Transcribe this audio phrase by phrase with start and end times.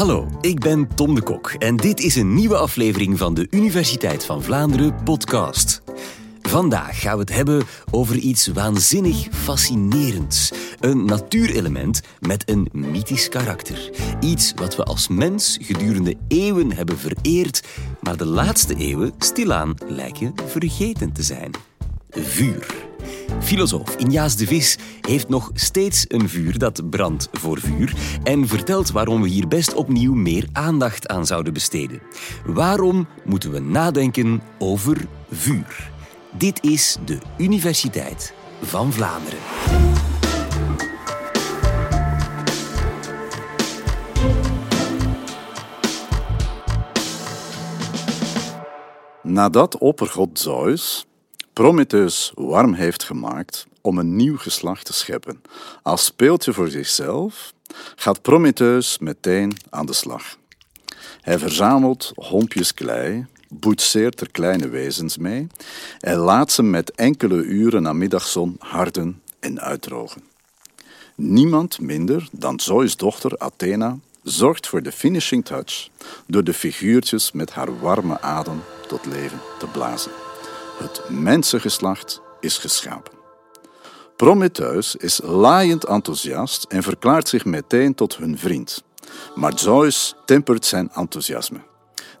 [0.00, 4.24] Hallo, ik ben Tom de Kok en dit is een nieuwe aflevering van de Universiteit
[4.24, 5.82] van Vlaanderen podcast.
[6.42, 10.52] Vandaag gaan we het hebben over iets waanzinnig fascinerends.
[10.78, 13.90] Een natuurelement met een mythisch karakter.
[14.20, 17.66] Iets wat we als mens gedurende eeuwen hebben vereerd,
[18.00, 21.50] maar de laatste eeuwen stilaan lijken vergeten te zijn.
[22.10, 22.89] Vuur.
[23.40, 28.90] Filosoof Injaas de Vis heeft nog steeds een vuur dat brandt voor vuur en vertelt
[28.90, 32.02] waarom we hier best opnieuw meer aandacht aan zouden besteden.
[32.44, 34.96] Waarom moeten we nadenken over
[35.30, 35.90] vuur?
[36.30, 39.38] Dit is de Universiteit van Vlaanderen.
[49.22, 51.06] Nadat oppergod Zeus
[51.60, 55.42] Prometheus warm heeft gemaakt om een nieuw geslacht te scheppen
[55.82, 57.52] als speeltje voor zichzelf,
[57.96, 60.36] gaat Prometheus meteen aan de slag.
[61.20, 65.46] Hij verzamelt hompjes klei, boetseert er kleine wezens mee
[65.98, 70.22] en laat ze met enkele uren aan middagzon harden en uitdrogen.
[71.14, 75.88] Niemand minder dan Zeus' dochter Athena zorgt voor de finishing touch
[76.26, 80.29] door de figuurtjes met haar warme adem tot leven te blazen.
[80.80, 83.12] Het mensengeslacht is geschapen.
[84.16, 88.82] Prometheus is laaiend enthousiast en verklaart zich meteen tot hun vriend.
[89.34, 91.58] Maar Zeus tempert zijn enthousiasme.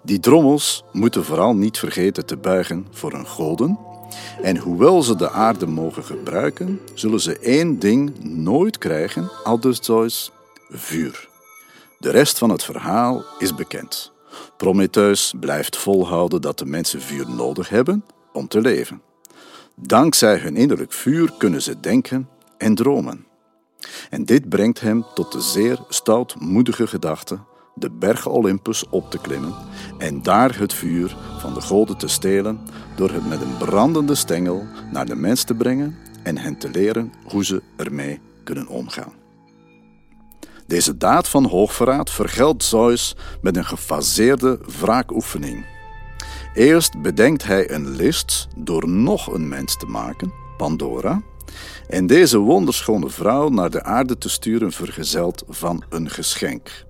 [0.02, 3.78] Die drommels moeten vooral niet vergeten te buigen voor hun goden.
[4.42, 10.30] En hoewel ze de aarde mogen gebruiken, zullen ze één ding nooit krijgen, aldus Zeus,
[10.70, 11.28] vuur.
[11.98, 14.12] De rest van het verhaal is bekend.
[14.56, 19.02] Prometheus blijft volhouden dat de mensen vuur nodig hebben om te leven.
[19.74, 22.28] Dankzij hun innerlijk vuur kunnen ze denken
[22.58, 23.26] en dromen.
[24.10, 27.38] En dit brengt hem tot de zeer stoutmoedige gedachte
[27.74, 29.54] de berg Olympus op te klimmen
[29.98, 32.60] en daar het vuur van de goden te stelen
[32.96, 37.12] door het met een brandende stengel naar de mens te brengen en hen te leren
[37.24, 39.12] hoe ze ermee kunnen omgaan.
[40.66, 45.64] Deze daad van hoogverraad vergeldt Zeus met een gefaseerde wraakoefening
[46.54, 51.22] Eerst bedenkt hij een list door nog een mens te maken, Pandora,
[51.88, 56.84] en deze wonderschone vrouw naar de aarde te sturen vergezeld van een geschenk.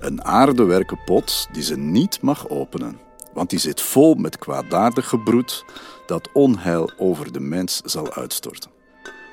[0.00, 2.98] Een aardewerken pot die ze niet mag openen,
[3.32, 5.64] want die zit vol met kwaadaardig gebroed
[6.06, 8.70] dat onheil over de mens zal uitstorten.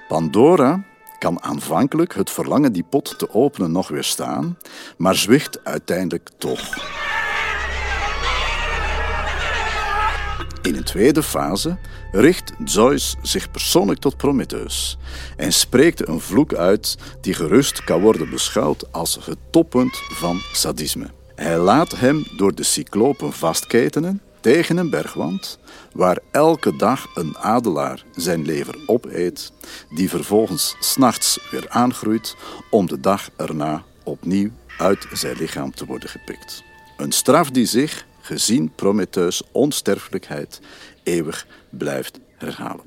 [0.08, 0.86] Pandora
[1.20, 4.58] kan aanvankelijk het verlangen die pot te openen nog weerstaan,
[4.98, 6.94] maar zwicht uiteindelijk toch.
[10.66, 11.78] In een tweede fase
[12.12, 14.98] richt Zeus zich persoonlijk tot Prometheus
[15.38, 21.08] en spreekt een vloek uit die gerust kan worden beschouwd als het toppunt van sadisme.
[21.36, 25.60] Hij laat hem door de cyclopen vastketenen tegen een bergwand,
[25.94, 29.52] waar elke dag een adelaar zijn lever opeet,
[29.90, 32.36] die vervolgens s'nachts weer aangroeit
[32.70, 36.64] om de dag erna opnieuw uit zijn lichaam te worden gepikt.
[36.98, 40.62] Een straf die zich gezien Prometheus onsterfelijkheid
[41.04, 42.86] eeuwig blijft herhalen.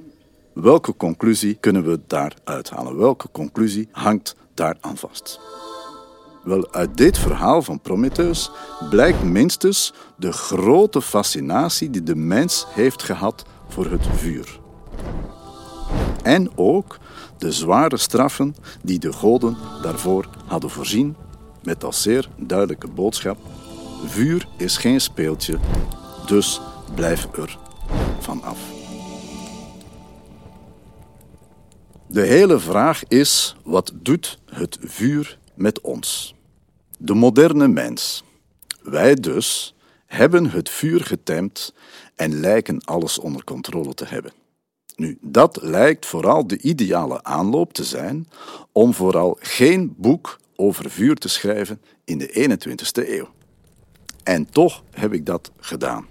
[0.52, 2.96] Welke conclusie kunnen we daaruit halen?
[2.96, 5.40] Welke conclusie hangt daaraan vast?
[6.44, 8.50] Wel, uit dit verhaal van Prometheus
[8.90, 14.60] blijkt minstens de grote fascinatie die de mens heeft gehad voor het vuur.
[16.22, 16.98] En ook
[17.38, 21.16] de zware straffen die de goden daarvoor hadden voorzien,
[21.62, 23.38] met als zeer duidelijke boodschap
[24.04, 25.58] Vuur is geen speeltje,
[26.26, 26.60] dus
[26.94, 27.58] blijf er
[28.18, 28.58] vanaf.
[32.06, 36.34] De hele vraag is: wat doet het vuur met ons?
[36.98, 38.24] De moderne mens,
[38.82, 39.74] wij dus,
[40.06, 41.74] hebben het vuur getemd
[42.14, 44.32] en lijken alles onder controle te hebben.
[44.96, 48.28] Nu, dat lijkt vooral de ideale aanloop te zijn
[48.72, 53.28] om vooral geen boek over vuur te schrijven in de 21ste eeuw.
[54.28, 56.06] En toch heb ik dat gedaan.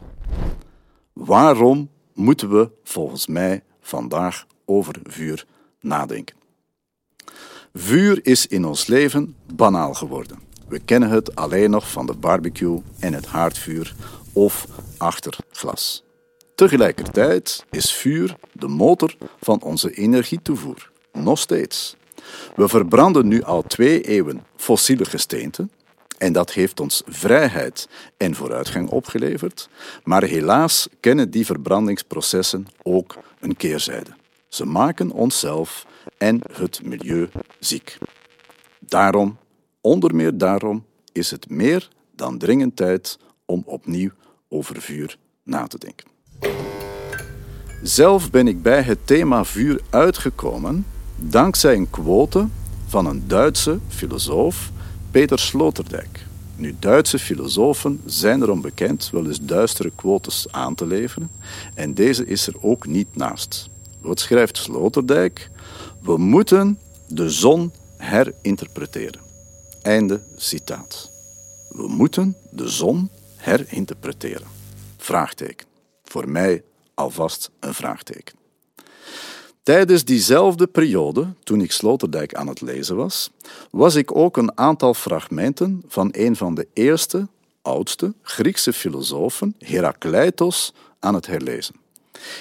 [1.13, 5.45] Waarom moeten we volgens mij vandaag over vuur
[5.79, 6.35] nadenken?
[7.73, 10.39] Vuur is in ons leven banaal geworden.
[10.67, 13.95] We kennen het alleen nog van de barbecue en het haardvuur
[14.33, 14.67] of
[14.97, 16.03] achter glas.
[16.55, 20.91] Tegelijkertijd is vuur de motor van onze energietoevoer.
[21.13, 21.95] Nog steeds.
[22.55, 25.71] We verbranden nu al twee eeuwen fossiele gesteenten,
[26.17, 27.87] en dat heeft ons vrijheid
[28.17, 29.69] en vooruitgang opgeleverd,
[30.03, 34.11] maar helaas kennen die verbrandingsprocessen ook een keerzijde.
[34.49, 35.85] Ze maken onszelf
[36.17, 37.29] en het milieu
[37.59, 37.97] ziek.
[38.79, 39.37] Daarom,
[39.81, 44.11] onder meer daarom, is het meer dan dringend tijd om opnieuw
[44.49, 46.07] over vuur na te denken.
[47.83, 50.85] Zelf ben ik bij het thema vuur uitgekomen
[51.15, 52.47] dankzij een quote
[52.87, 54.71] van een Duitse filosoof,
[55.11, 56.25] Peter Sloterdijk.
[56.55, 61.29] Nu, Duitse filosofen zijn erom bekend wel eens duistere quotes aan te leveren,
[61.75, 63.69] en deze is er ook niet naast.
[64.01, 65.49] Wat schrijft Sloterdijk?
[66.01, 69.21] We moeten de zon herinterpreteren.
[69.81, 71.11] Einde citaat.
[71.69, 74.47] We moeten de zon herinterpreteren.
[74.97, 75.67] Vraagteken.
[76.03, 76.63] Voor mij
[76.93, 78.36] alvast een vraagteken.
[79.67, 83.29] Tijdens diezelfde periode, toen ik Sloterdijk aan het lezen was,
[83.71, 87.27] was ik ook een aantal fragmenten van een van de eerste,
[87.61, 91.75] oudste Griekse filosofen, Herakleitos, aan het herlezen.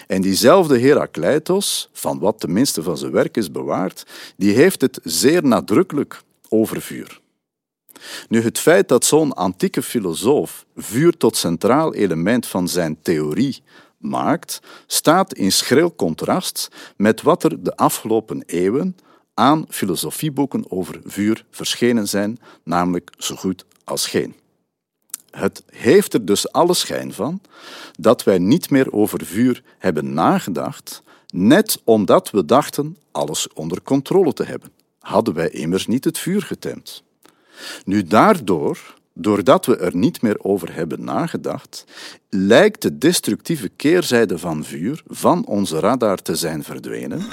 [0.06, 4.06] En diezelfde Herakleitos, van wat tenminste van zijn werk is bewaard,
[4.36, 7.20] die heeft het zeer nadrukkelijk over vuur.
[8.28, 13.62] Nu, het feit dat zo'n antieke filosoof vuur tot centraal element van zijn theorie
[14.08, 18.96] maakt, staat in schril contrast met wat er de afgelopen eeuwen
[19.34, 24.34] aan filosofieboeken over vuur verschenen zijn, namelijk zo goed als geen.
[25.30, 27.40] Het heeft er dus alle schijn van
[27.98, 34.32] dat wij niet meer over vuur hebben nagedacht, net omdat we dachten alles onder controle
[34.32, 34.72] te hebben.
[34.98, 37.02] Hadden wij immers niet het vuur getemd.
[37.84, 41.84] Nu daardoor, doordat we er niet meer over hebben nagedacht,
[42.28, 47.26] lijkt de destructieve keerzijde van vuur van onze radar te zijn verdwenen,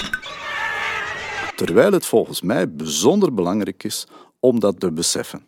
[1.56, 4.08] terwijl het volgens mij bijzonder belangrijk is
[4.40, 5.46] om dat te beseffen.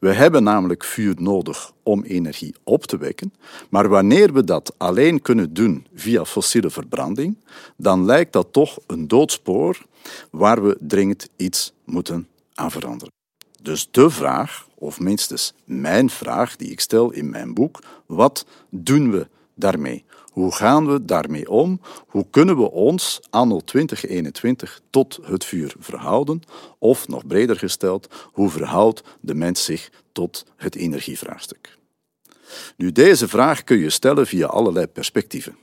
[0.00, 3.32] We hebben namelijk vuur nodig om energie op te wekken,
[3.68, 7.36] maar wanneer we dat alleen kunnen doen via fossiele verbranding,
[7.76, 9.86] dan lijkt dat toch een doodspoor
[10.30, 13.12] waar we dringend iets moeten aan veranderen.
[13.62, 19.10] Dus de vraag, of minstens mijn vraag die ik stel in mijn boek, wat doen
[19.10, 20.04] we daarmee?
[20.30, 21.80] Hoe gaan we daarmee om?
[22.06, 26.42] Hoe kunnen we ons anno 2021 tot het vuur verhouden?
[26.78, 31.78] Of nog breder gesteld, hoe verhoudt de mens zich tot het energievraagstuk?
[32.76, 35.56] Nu, deze vraag kun je stellen via allerlei perspectieven.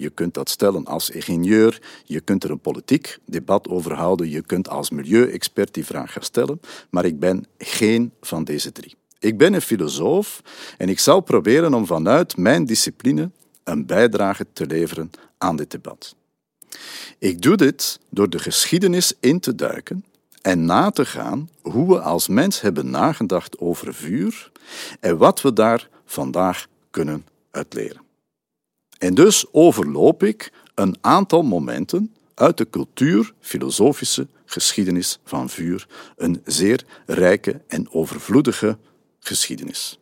[0.00, 4.42] Je kunt dat stellen als ingenieur, je kunt er een politiek debat over houden, je
[4.42, 6.60] kunt als milieuexpert die vraag gaan stellen,
[6.90, 8.94] maar ik ben geen van deze drie.
[9.18, 10.42] Ik ben een filosoof
[10.76, 13.30] en ik zal proberen om vanuit mijn discipline
[13.64, 16.14] een bijdrage te leveren aan dit debat.
[17.18, 20.04] Ik doe dit door de geschiedenis in te duiken
[20.42, 24.50] en na te gaan hoe we als mens hebben nagedacht over vuur
[25.00, 28.08] en wat we daar vandaag kunnen uitleren.
[29.00, 35.86] En dus overloop ik een aantal momenten uit de cultuur-filosofische geschiedenis van vuur,
[36.16, 38.78] een zeer rijke en overvloedige
[39.20, 39.98] geschiedenis.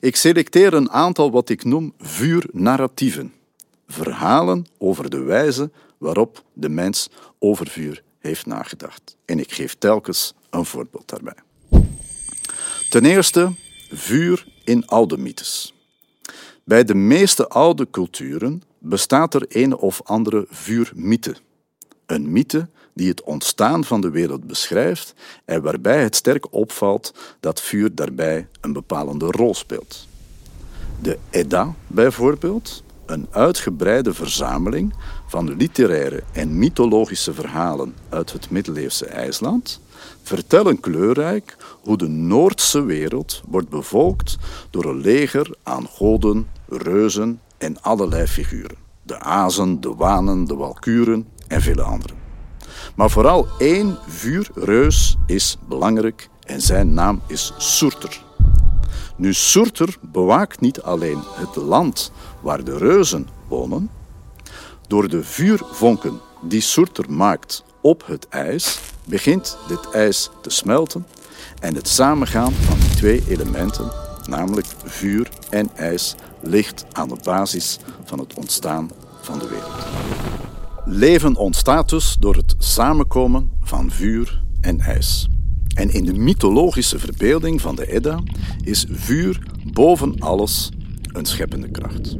[0.00, 3.32] Ik selecteer een aantal wat ik noem vuurnarratieven,
[3.86, 7.08] verhalen over de wijze waarop de mens
[7.38, 9.16] over vuur heeft nagedacht.
[9.24, 11.36] En ik geef telkens een voorbeeld daarbij.
[12.90, 13.52] Ten eerste
[13.90, 15.73] vuur in oude mythes.
[16.64, 21.34] Bij de meeste oude culturen bestaat er een of andere vuurmythe.
[22.06, 27.60] Een mythe die het ontstaan van de wereld beschrijft en waarbij het sterk opvalt dat
[27.60, 30.08] vuur daarbij een bepalende rol speelt.
[31.00, 34.94] De Edda bijvoorbeeld, een uitgebreide verzameling
[35.26, 39.80] van literaire en mythologische verhalen uit het middeleeuwse IJsland,
[40.22, 44.36] vertellen kleurrijk hoe de Noordse wereld wordt bevolkt
[44.70, 48.76] door een leger aan goden, reuzen en allerlei figuren.
[49.02, 52.16] De azen, de wanen, de walkuren en vele anderen.
[52.96, 58.24] Maar vooral één vuurreus is belangrijk en zijn naam is Surter.
[59.16, 63.90] Nu, Surter bewaakt niet alleen het land waar de reuzen wonen.
[64.86, 71.06] Door de vuurvonken die Surter maakt op het ijs, begint dit ijs te smelten
[71.64, 73.90] en het samengaan van die twee elementen,
[74.28, 78.90] namelijk vuur en ijs, ligt aan de basis van het ontstaan
[79.20, 79.86] van de wereld.
[80.84, 85.28] Leven ontstaat dus door het samenkomen van vuur en ijs.
[85.74, 88.22] En in de mythologische verbeelding van de Edda
[88.60, 89.42] is vuur
[89.72, 90.70] boven alles
[91.02, 92.16] een scheppende kracht.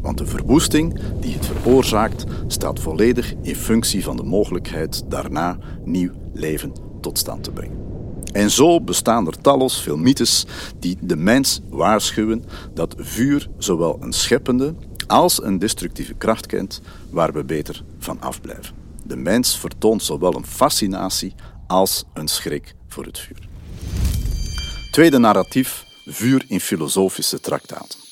[0.00, 6.12] Want de verwoesting die het veroorzaakt staat volledig in functie van de mogelijkheid daarna nieuw
[6.32, 7.95] leven tot stand te brengen.
[8.36, 10.46] En zo bestaan er talloze veel mythes
[10.78, 14.74] die de mens waarschuwen dat vuur zowel een scheppende
[15.06, 18.74] als een destructieve kracht kent waar we beter van afblijven.
[19.04, 21.34] De mens vertoont zowel een fascinatie
[21.66, 23.48] als een schrik voor het vuur.
[24.90, 28.05] Tweede narratief vuur in filosofische traktaten.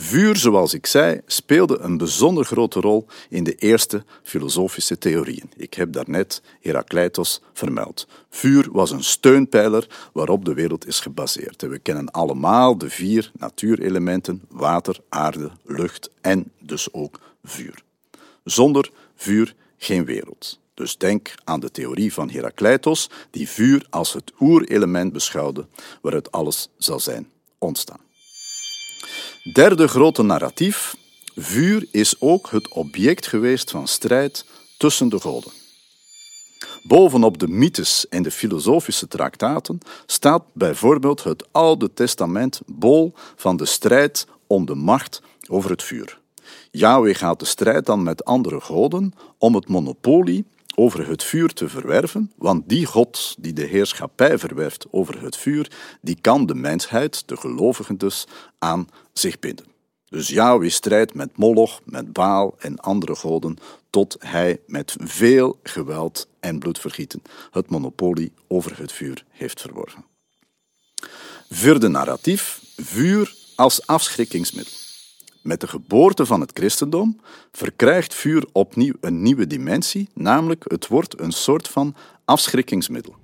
[0.00, 5.50] Vuur, zoals ik zei, speelde een bijzonder grote rol in de eerste filosofische theorieën.
[5.56, 8.08] Ik heb daarnet Heracleitos vermeld.
[8.30, 11.62] Vuur was een steunpijler waarop de wereld is gebaseerd.
[11.62, 17.82] we kennen allemaal de vier natuurelementen: water, aarde, lucht en dus ook vuur.
[18.44, 20.60] Zonder vuur geen wereld.
[20.74, 25.66] Dus denk aan de theorie van Heracleitos, die vuur als het oerelement beschouwde
[26.00, 28.06] waaruit alles zal zijn ontstaan.
[29.42, 30.96] Derde grote narratief.
[31.36, 34.44] Vuur is ook het object geweest van strijd
[34.78, 35.52] tussen de goden.
[36.82, 43.66] Bovenop de mythes en de filosofische traktaten staat bijvoorbeeld het Oude Testament bol van de
[43.66, 46.20] strijd om de macht over het vuur.
[46.70, 50.44] Yahweh gaat de strijd dan met andere goden om het monopolie
[50.78, 55.70] over het vuur te verwerven, want die God die de heerschappij verwerft over het vuur,
[56.00, 58.26] die kan de mensheid, de gelovigen dus,
[58.58, 58.88] aan
[59.18, 59.66] zich binden.
[60.08, 63.56] Dus Yahweh strijdt met Moloch, met Baal en andere goden,
[63.90, 70.04] tot hij met veel geweld en bloedvergieten het monopolie over het vuur heeft verworven.
[71.50, 74.72] Vierde narratief, vuur als afschrikkingsmiddel.
[75.42, 77.20] Met de geboorte van het christendom
[77.52, 81.94] verkrijgt vuur opnieuw een nieuwe dimensie, namelijk het wordt een soort van
[82.24, 83.16] afschrikkingsmiddel.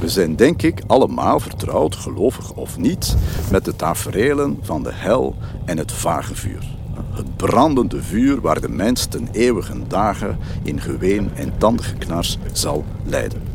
[0.00, 3.16] We zijn denk ik allemaal vertrouwd, gelovig of niet,
[3.50, 6.76] met de taferelen van de hel en het vage vuur.
[7.10, 13.47] Het brandende vuur waar de mens ten eeuwige dagen in geween en tandgeknars zal lijden.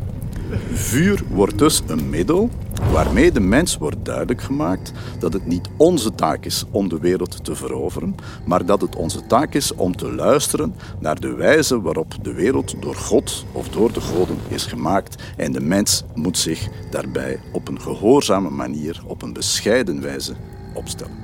[0.72, 2.50] Vuur wordt dus een middel
[2.92, 7.44] waarmee de mens wordt duidelijk gemaakt dat het niet onze taak is om de wereld
[7.44, 8.14] te veroveren,
[8.46, 12.82] maar dat het onze taak is om te luisteren naar de wijze waarop de wereld
[12.82, 17.68] door God of door de goden is gemaakt en de mens moet zich daarbij op
[17.68, 20.34] een gehoorzame manier, op een bescheiden wijze
[20.74, 21.22] opstellen.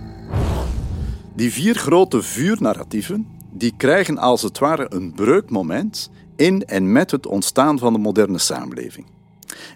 [1.35, 6.11] Die vier grote vuurnarratieven die krijgen als het ware een breukmoment
[6.41, 9.07] in en met het ontstaan van de moderne samenleving.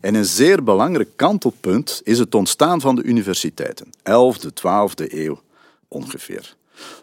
[0.00, 5.42] En een zeer belangrijk kantelpunt is het ontstaan van de universiteiten, 11e, 12e eeuw
[5.88, 6.56] ongeveer.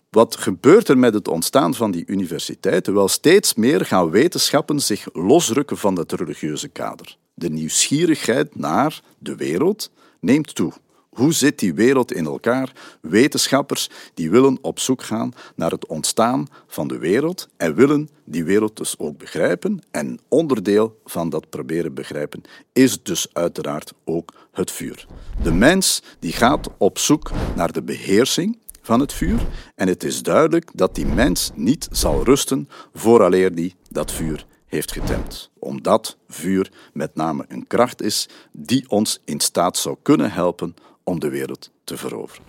[0.09, 2.93] Wat gebeurt er met het ontstaan van die universiteiten?
[2.93, 7.17] Wel, steeds meer gaan wetenschappen zich losrukken van dat religieuze kader.
[7.33, 10.73] De nieuwsgierigheid naar de wereld neemt toe.
[11.15, 12.71] Hoe zit die wereld in elkaar?
[13.01, 18.43] Wetenschappers die willen op zoek gaan naar het ontstaan van de wereld en willen die
[18.43, 19.81] wereld dus ook begrijpen.
[19.91, 22.41] En onderdeel van dat proberen begrijpen
[22.73, 25.07] is dus uiteraard ook het vuur.
[25.43, 30.23] De mens die gaat op zoek naar de beheersing van het vuur en het is
[30.23, 35.49] duidelijk dat die mens niet zal rusten vooraleer die dat vuur heeft getemd.
[35.59, 41.19] Omdat vuur met name een kracht is die ons in staat zou kunnen helpen om
[41.19, 42.43] de wereld te veroveren.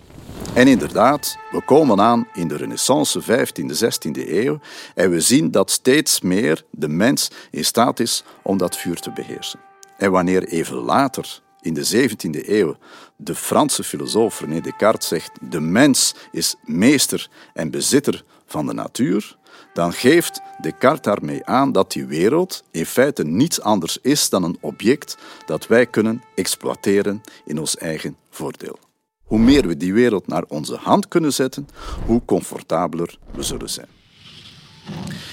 [0.55, 4.61] En inderdaad, we komen aan in de Renaissance 15e, 16e eeuw
[4.95, 9.13] en we zien dat steeds meer de mens in staat is om dat vuur te
[9.13, 9.61] beheersen.
[9.97, 12.77] En wanneer even later, in de 17e eeuw,
[13.17, 19.37] de Franse filosoof René Descartes zegt: de mens is meester en bezitter van de natuur,
[19.73, 24.59] dan geeft Descartes daarmee aan dat die wereld in feite niets anders is dan een
[24.61, 25.17] object
[25.47, 28.79] dat wij kunnen exploiteren in ons eigen voordeel.
[29.25, 31.69] Hoe meer we die wereld naar onze hand kunnen zetten,
[32.07, 33.89] hoe comfortabeler we zullen zijn.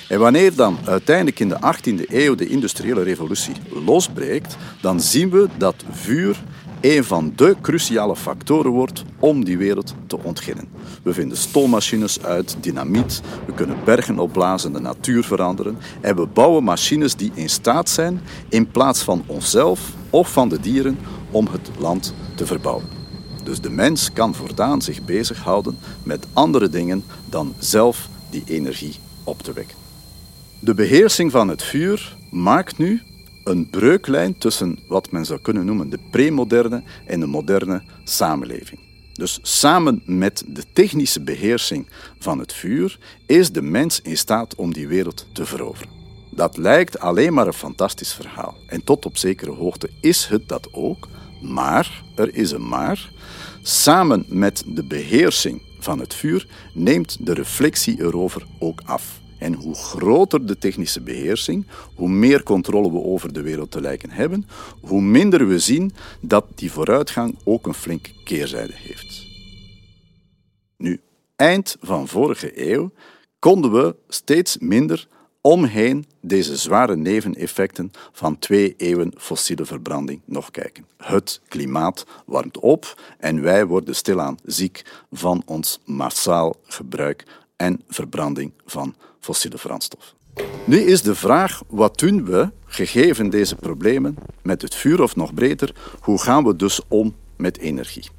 [0.09, 5.47] En wanneer dan uiteindelijk in de 18e eeuw de industriële revolutie losbreekt, dan zien we
[5.57, 6.43] dat vuur
[6.81, 10.67] een van de cruciale factoren wordt om die wereld te ontginnen.
[11.03, 16.63] We vinden stoommachines uit, dynamiet, we kunnen bergen opblazen, de natuur veranderen en we bouwen
[16.63, 20.99] machines die in staat zijn, in plaats van onszelf of van de dieren,
[21.31, 22.85] om het land te verbouwen.
[23.43, 29.41] Dus de mens kan voortaan zich bezighouden met andere dingen dan zelf die energie op
[29.41, 29.77] te wekken.
[30.59, 33.01] De beheersing van het vuur maakt nu
[33.49, 38.79] een breuklijn tussen wat men zou kunnen noemen de premoderne en de moderne samenleving.
[39.13, 41.87] Dus samen met de technische beheersing
[42.19, 45.91] van het vuur is de mens in staat om die wereld te veroveren.
[46.31, 48.57] Dat lijkt alleen maar een fantastisch verhaal.
[48.67, 51.07] En tot op zekere hoogte is het dat ook.
[51.41, 53.11] Maar, er is een maar,
[53.61, 59.19] samen met de beheersing van het vuur neemt de reflectie erover ook af.
[59.39, 61.65] En hoe groter de technische beheersing,
[61.95, 64.47] hoe meer controle we over de wereld te lijken hebben,
[64.81, 69.27] hoe minder we zien dat die vooruitgang ook een flinke keerzijde heeft.
[70.77, 70.99] Nu,
[71.35, 72.91] eind van vorige eeuw
[73.39, 75.07] konden we steeds minder
[75.41, 80.85] omheen deze zware neveneffecten van twee eeuwen fossiele verbranding nog kijken.
[80.97, 88.51] Het klimaat warmt op en wij worden stilaan ziek van ons massaal gebruik en verbranding
[88.65, 90.17] van fossiele brandstoffen.
[90.65, 95.33] Nu is de vraag, wat doen we, gegeven deze problemen, met het vuur of nog
[95.33, 98.09] breder, hoe gaan we dus om met energie?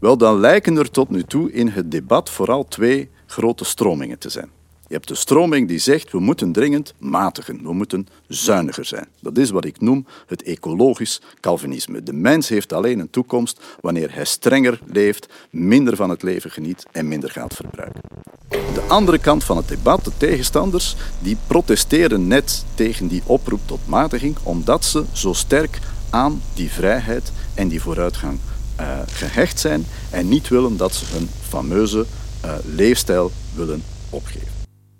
[0.00, 4.28] Wel, dan lijken er tot nu toe in het debat vooral twee grote stromingen te
[4.28, 4.50] zijn.
[4.88, 9.06] Je hebt de stroming die zegt we moeten dringend matigen, we moeten zuiniger zijn.
[9.20, 12.02] Dat is wat ik noem het ecologisch Calvinisme.
[12.02, 16.86] De mens heeft alleen een toekomst wanneer hij strenger leeft, minder van het leven geniet
[16.92, 18.00] en minder gaat verbruiken.
[18.48, 23.80] De andere kant van het debat, de tegenstanders, die protesteren net tegen die oproep tot
[23.86, 25.78] matiging, omdat ze zo sterk
[26.10, 28.38] aan die vrijheid en die vooruitgang
[28.80, 32.06] uh, gehecht zijn en niet willen dat ze hun fameuze
[32.44, 34.55] uh, leefstijl willen opgeven.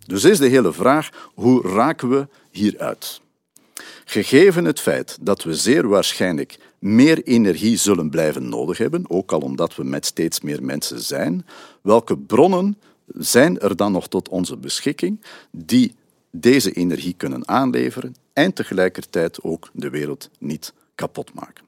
[0.07, 3.21] Dus is de hele vraag, hoe raken we hieruit?
[4.05, 9.41] Gegeven het feit dat we zeer waarschijnlijk meer energie zullen blijven nodig hebben, ook al
[9.41, 11.47] omdat we met steeds meer mensen zijn,
[11.83, 15.21] welke bronnen zijn er dan nog tot onze beschikking
[15.51, 15.95] die
[16.31, 21.66] deze energie kunnen aanleveren en tegelijkertijd ook de wereld niet kapot maken?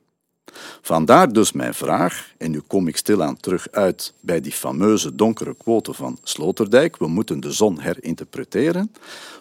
[0.83, 5.55] Vandaar dus mijn vraag, en nu kom ik stilaan terug uit bij die fameuze donkere
[5.55, 8.93] quote van Sloterdijk, we moeten de zon herinterpreteren.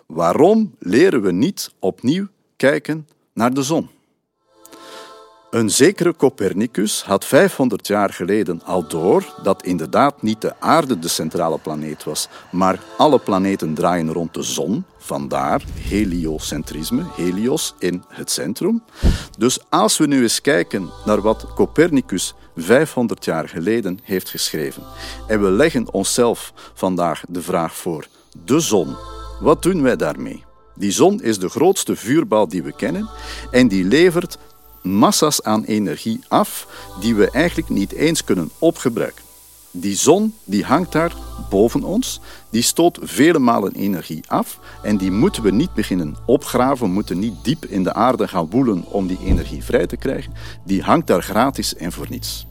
[0.05, 3.89] Waarom leren we niet opnieuw kijken naar de zon?
[5.49, 11.07] Een zekere Copernicus had 500 jaar geleden al door dat inderdaad niet de aarde de
[11.07, 18.31] centrale planeet was, maar alle planeten draaien rond de zon, vandaar heliocentrisme, helios in het
[18.31, 18.83] centrum.
[19.37, 24.83] Dus als we nu eens kijken naar wat Copernicus 500 jaar geleden heeft geschreven
[25.27, 28.07] en we leggen onszelf vandaag de vraag voor,
[28.45, 28.95] de zon,
[29.39, 30.45] wat doen wij daarmee?
[30.75, 33.09] Die zon is de grootste vuurbal die we kennen
[33.51, 34.37] en die levert
[34.89, 36.67] massa's aan energie af
[36.99, 39.23] die we eigenlijk niet eens kunnen opgebruiken.
[39.71, 41.15] Die zon die hangt daar
[41.49, 42.19] boven ons,
[42.49, 47.43] die stoot vele malen energie af en die moeten we niet beginnen opgraven, moeten niet
[47.43, 50.33] diep in de aarde gaan woelen om die energie vrij te krijgen.
[50.65, 52.45] Die hangt daar gratis en voor niets.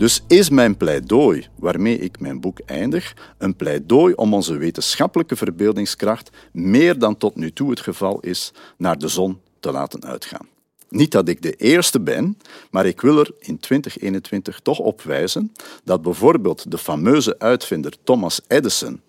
[0.00, 6.30] Dus is mijn pleidooi, waarmee ik mijn boek eindig, een pleidooi om onze wetenschappelijke verbeeldingskracht
[6.52, 10.59] meer dan tot nu toe het geval is, naar de zon te laten uitgaan.
[10.90, 12.38] Niet dat ik de eerste ben,
[12.70, 15.52] maar ik wil er in 2021 toch op wijzen
[15.84, 19.00] dat bijvoorbeeld de fameuze uitvinder Thomas Edison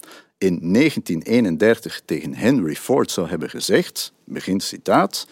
[0.42, 5.28] in 1931 tegen Henry Ford zou hebben gezegd, begin citaat,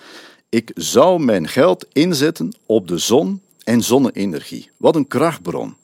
[0.50, 4.70] ik zou mijn geld inzetten op de zon en zonne-energie.
[4.78, 5.76] Wat een krachtbron.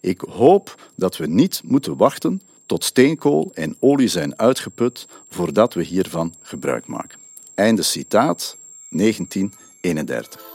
[0.00, 5.82] Ik hoop dat we niet moeten wachten tot steenkool en olie zijn uitgeput voordat we
[5.82, 7.18] hiervan gebruik maken.
[7.54, 8.56] Einde citaat,
[8.88, 10.50] 19 31.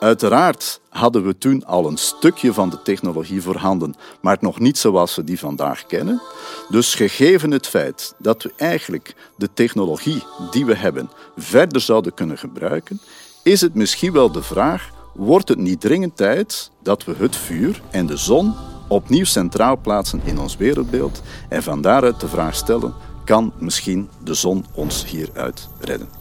[0.00, 5.16] Uiteraard hadden we toen al een stukje van de technologie voorhanden, maar nog niet zoals
[5.16, 6.22] we die vandaag kennen.
[6.68, 12.38] Dus gegeven het feit dat we eigenlijk de technologie die we hebben verder zouden kunnen
[12.38, 13.00] gebruiken,
[13.42, 17.82] is het misschien wel de vraag: wordt het niet dringend tijd dat we het vuur
[17.90, 18.54] en de zon
[18.88, 24.34] opnieuw centraal plaatsen in ons wereldbeeld en van daaruit de vraag stellen: kan misschien de
[24.34, 26.19] zon ons hieruit redden?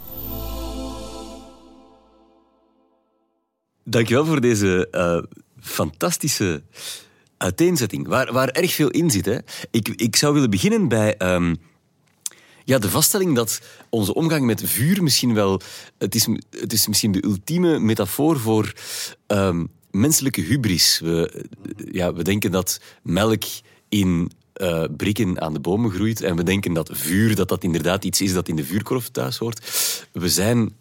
[3.89, 5.21] Dankjewel voor deze uh,
[5.60, 6.63] fantastische
[7.38, 9.25] uiteenzetting, waar, waar erg veel in zit.
[9.25, 9.38] Hè.
[9.71, 11.58] Ik, ik zou willen beginnen bij um,
[12.63, 15.62] ja, de vaststelling dat onze omgang met vuur misschien wel...
[15.97, 18.73] Het is, het is misschien de ultieme metafoor voor
[19.28, 20.99] um, menselijke hubris.
[20.99, 21.45] We,
[21.91, 23.43] ja, we denken dat melk
[23.89, 28.06] in uh, brikken aan de bomen groeit en we denken dat vuur dat dat inderdaad
[28.06, 29.60] iets is dat in de vuurkorf thuis hoort.
[30.12, 30.73] We zijn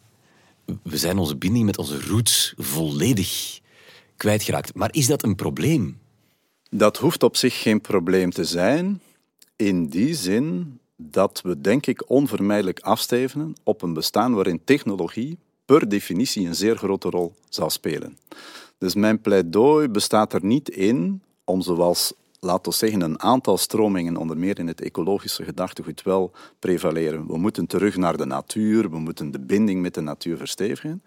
[0.82, 3.60] we zijn onze binding met onze roots volledig
[4.16, 4.74] kwijtgeraakt.
[4.74, 5.98] Maar is dat een probleem?
[6.70, 9.00] Dat hoeft op zich geen probleem te zijn,
[9.56, 15.88] in die zin dat we denk ik onvermijdelijk afstevenen op een bestaan waarin technologie per
[15.88, 18.18] definitie een zeer grote rol zal spelen.
[18.78, 24.16] Dus mijn pleidooi bestaat er niet in om zoals laten we zeggen, een aantal stromingen,
[24.16, 27.26] onder meer in het ecologische gedachtegoed, wel prevaleren.
[27.26, 31.02] We moeten terug naar de natuur, we moeten de binding met de natuur verstevigen.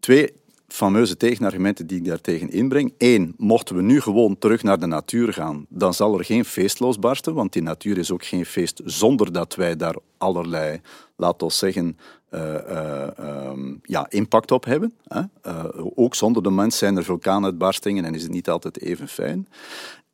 [0.00, 0.32] Twee
[0.68, 2.94] fameuze tegenargumenten die ik daartegen inbreng.
[2.98, 6.80] Eén, mochten we nu gewoon terug naar de natuur gaan, dan zal er geen feest
[6.80, 10.80] losbarsten, want die natuur is ook geen feest zonder dat wij daar allerlei,
[11.16, 11.98] laten we zeggen,
[12.30, 14.94] uh, uh, um, ja, impact op hebben.
[15.04, 15.22] Hè?
[15.46, 15.64] Uh,
[15.94, 19.48] ook zonder de mens zijn er vulkaanuitbarstingen en is het niet altijd even fijn.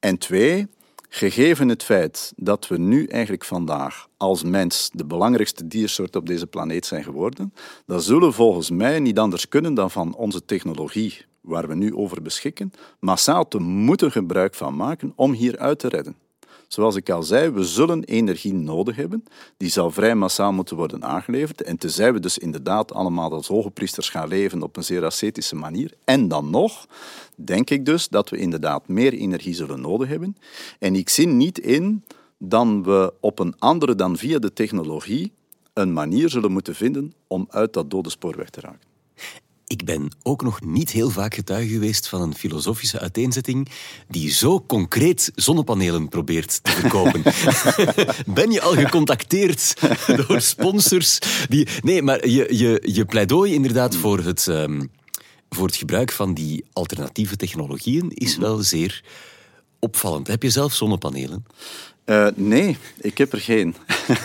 [0.02, 0.68] En twee,
[1.14, 6.46] Gegeven het feit dat we nu eigenlijk vandaag als mens de belangrijkste diersoort op deze
[6.46, 7.54] planeet zijn geworden,
[7.86, 12.22] dan zullen volgens mij niet anders kunnen dan van onze technologie, waar we nu over
[12.22, 16.16] beschikken, massaal te moeten gebruik van maken om hier uit te redden.
[16.72, 19.24] Zoals ik al zei, we zullen energie nodig hebben.
[19.56, 21.62] Die zal vrij massaal moeten worden aangeleverd.
[21.62, 25.54] En tenzij we dus inderdaad allemaal als hoge priesters gaan leven op een zeer ascetische
[25.54, 25.94] manier.
[26.04, 26.86] En dan nog,
[27.34, 30.36] denk ik dus dat we inderdaad meer energie zullen nodig hebben.
[30.78, 32.04] En ik zie niet in
[32.38, 35.32] dat we op een andere dan via de technologie
[35.72, 38.90] een manier zullen moeten vinden om uit dat dode spoor weg te raken.
[39.72, 43.68] Ik ben ook nog niet heel vaak getuige geweest van een filosofische uiteenzetting
[44.08, 47.22] die zo concreet zonnepanelen probeert te verkopen.
[48.34, 49.74] ben je al gecontacteerd
[50.26, 51.18] door sponsors?
[51.48, 51.68] Die...
[51.82, 54.90] Nee, maar je, je, je pleidooi inderdaad voor het, um,
[55.50, 59.04] voor het gebruik van die alternatieve technologieën is wel zeer
[59.78, 60.26] opvallend.
[60.26, 61.44] Heb je zelf zonnepanelen?
[62.06, 63.74] Uh, nee, ik heb er geen.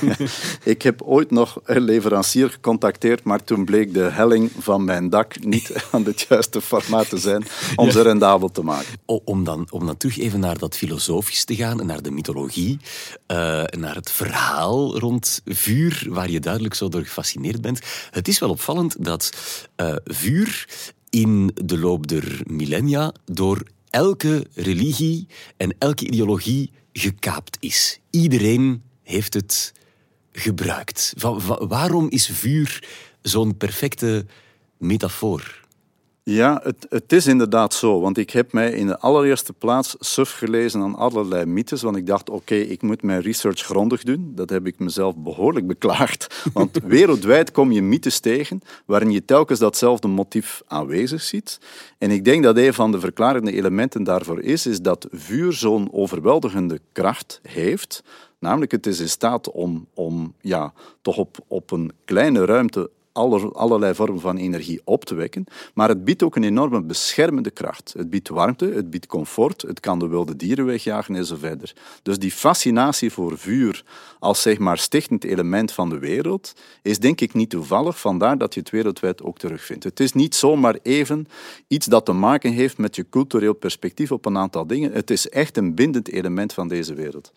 [0.64, 5.44] ik heb ooit nog een leverancier gecontacteerd, maar toen bleek de helling van mijn dak
[5.44, 9.00] niet aan het juiste formaat te zijn om ze rendabel te maken.
[9.06, 12.80] Om dan, om dan terug even naar dat filosofisch te gaan, naar de mythologie,
[13.28, 17.80] uh, naar het verhaal rond vuur, waar je duidelijk zo door gefascineerd bent.
[18.12, 19.32] Het is wel opvallend dat
[19.82, 20.66] uh, vuur
[21.10, 28.00] in de loop der millennia door elke religie en elke ideologie gekaapt is.
[28.10, 29.74] Iedereen heeft het
[30.32, 31.14] gebruikt.
[31.60, 32.88] waarom is vuur
[33.22, 34.26] zo'n perfecte
[34.78, 35.67] metafoor?
[36.30, 38.00] Ja, het, het, is inderdaad zo.
[38.00, 41.82] Want ik heb mij in de allereerste plaats suf gelezen aan allerlei mythes.
[41.82, 44.32] Want ik dacht, oké, ik moet mijn research grondig doen.
[44.36, 46.50] Dat heb ik mezelf behoorlijk beklaagd.
[46.54, 51.60] Want wereldwijd kom je mythes tegen waarin je telkens datzelfde motief aanwezig ziet.
[51.98, 55.90] En ik denk dat een van de verklarende elementen daarvoor is, is dat vuur zo'n
[55.92, 58.04] overweldigende kracht heeft.
[58.40, 62.90] Namelijk, het is in staat om, om ja, toch op, op een kleine ruimte
[63.54, 65.46] allerlei vormen van energie op te wekken.
[65.74, 67.94] Maar het biedt ook een enorme beschermende kracht.
[67.98, 71.74] Het biedt warmte, het biedt comfort, het kan de wilde dieren wegjagen en zo verder.
[72.02, 73.84] Dus die fascinatie voor vuur
[74.20, 78.54] als zeg maar stichtend element van de wereld is denk ik niet toevallig, vandaar dat
[78.54, 79.84] je het wereldwijd ook terugvindt.
[79.84, 81.28] Het is niet zomaar even
[81.68, 84.92] iets dat te maken heeft met je cultureel perspectief op een aantal dingen.
[84.92, 87.32] Het is echt een bindend element van deze wereld.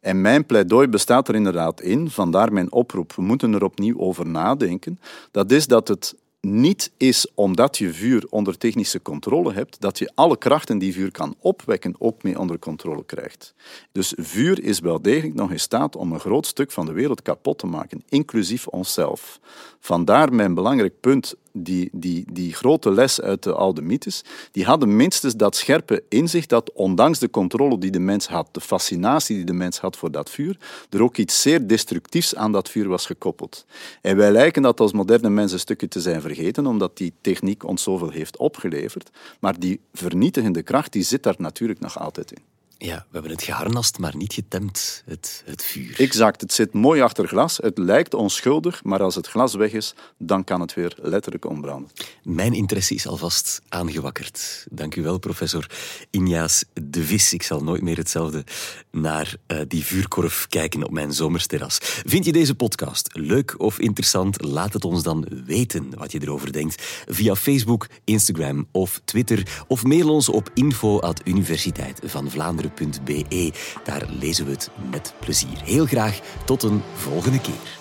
[0.00, 3.12] En mijn pleidooi bestaat er inderdaad in, vandaar mijn oproep.
[3.12, 6.14] We moeten er opnieuw over nadenken dat is dat het
[6.46, 11.10] niet is omdat je vuur onder technische controle hebt, dat je alle krachten die vuur
[11.10, 13.54] kan opwekken ook mee onder controle krijgt.
[13.92, 17.22] Dus vuur is wel degelijk nog in staat om een groot stuk van de wereld
[17.22, 19.40] kapot te maken, inclusief onszelf.
[19.80, 24.96] Vandaar mijn belangrijk punt die, die, die grote les uit de oude mythes, die hadden
[24.96, 29.44] minstens dat scherpe inzicht dat ondanks de controle die de mens had, de fascinatie die
[29.44, 30.58] de mens had voor dat vuur,
[30.90, 33.64] er ook iets zeer destructiefs aan dat vuur was gekoppeld.
[34.00, 37.64] En wij lijken dat als moderne mensen een stukje te zijn vergeten, omdat die techniek
[37.64, 39.10] ons zoveel heeft opgeleverd.
[39.40, 42.51] Maar die vernietigende kracht, die zit daar natuurlijk nog altijd in.
[42.84, 46.00] Ja, we hebben het geharnast, maar niet getemd, het, het vuur.
[46.00, 47.56] Exact, het zit mooi achter glas.
[47.56, 51.90] Het lijkt onschuldig, maar als het glas weg is, dan kan het weer letterlijk ombranden.
[52.22, 54.66] Mijn interesse is alvast aangewakkerd.
[54.70, 55.66] Dank u wel, professor
[56.10, 57.32] Injaas de Vis.
[57.32, 58.44] Ik zal nooit meer hetzelfde
[58.90, 61.78] naar uh, die vuurkorf kijken op mijn zomersterras.
[61.82, 64.44] Vind je deze podcast leuk of interessant?
[64.44, 69.64] Laat het ons dan weten wat je erover denkt via Facebook, Instagram of Twitter.
[69.66, 72.70] Of mail ons op info.universiteit van Vlaanderen
[73.04, 73.52] .be
[73.84, 75.62] Daar lezen we het met plezier.
[75.64, 77.78] Heel graag tot een volgende keer.